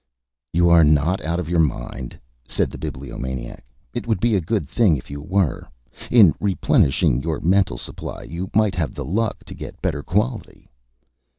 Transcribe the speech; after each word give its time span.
"You 0.51 0.67
are 0.71 0.83
not 0.83 1.23
out 1.23 1.39
of 1.39 1.47
your 1.47 1.59
mind," 1.59 2.19
said 2.47 2.71
the 2.71 2.79
Bibliomaniac. 2.79 3.63
"It 3.93 4.07
would 4.07 4.19
be 4.19 4.33
a 4.35 4.41
good 4.41 4.67
thing 4.67 4.97
if 4.97 5.11
you 5.11 5.21
were. 5.21 5.67
In 6.09 6.33
replenishing 6.39 7.21
your 7.21 7.39
mental 7.39 7.77
supply 7.77 8.23
you 8.23 8.49
might 8.55 8.73
have 8.73 8.95
the 8.95 9.05
luck 9.05 9.43
to 9.45 9.53
get 9.53 9.79
better 9.79 10.01
quality." 10.01 10.71